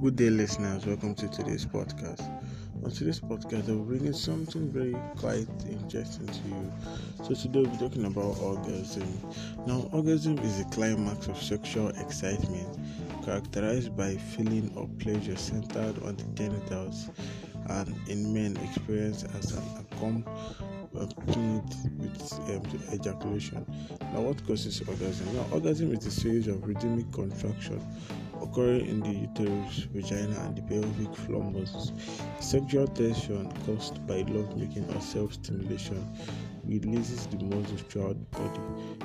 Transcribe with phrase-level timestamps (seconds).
[0.00, 0.86] Good day, listeners.
[0.86, 2.22] Welcome to today's podcast.
[2.82, 6.72] On today's podcast, I'll be bringing something very quite interesting to you.
[7.22, 9.06] So, today we'll be talking about orgasm.
[9.66, 12.78] Now, orgasm is the climax of sexual excitement
[13.24, 17.10] characterized by feeling of pleasure centered on the genitals
[17.68, 21.64] and in men experienced as an accompanied
[21.98, 22.62] with um,
[22.92, 23.64] ejaculation.
[24.12, 25.36] Now, what causes orgasm?
[25.36, 27.80] Now, orgasm is a series of rhythmic contraction
[28.42, 31.92] occurring in the uterus, vagina, and the pelvic floor muscles.
[32.40, 36.06] Sexual tension caused by lovemaking or self-stimulation
[36.64, 38.60] releases the muscles throughout the body.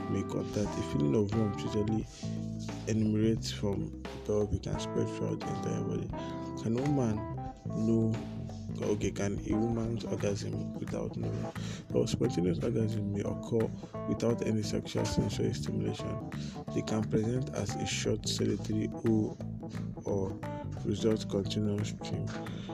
[0.09, 2.07] May contact a feeling of warmth usually
[2.87, 6.09] emanates from the pelvic can spread throughout the entire body.
[6.61, 7.15] Can a woman
[7.67, 8.13] know
[8.83, 11.51] okay, can a woman's orgasm without knowing?
[11.89, 13.67] Well, spontaneous orgasm may occur
[14.09, 16.29] without any sexual sensory stimulation.
[16.73, 19.37] They can present as a short, solitary O
[20.05, 20.37] or
[20.85, 22.27] result continuous stream.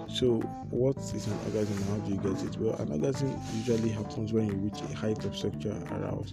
[0.09, 0.39] So,
[0.69, 2.57] what is an orgasm how do you get it?
[2.57, 6.25] Well, an orgasm usually happens when you reach a height of sexual arousal.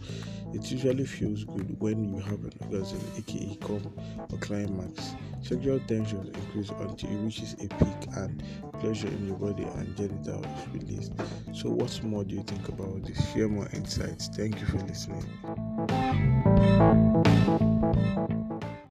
[0.53, 3.92] It usually feels good when you have an orgasm, aka come
[4.33, 5.14] or climax.
[5.42, 8.42] Sexual tension increases until it reaches a peak and
[8.81, 11.12] pleasure in your body and genital is released.
[11.55, 13.33] So, what more do you think about this?
[13.33, 14.29] Share more insights.
[14.29, 15.25] Thank you for listening.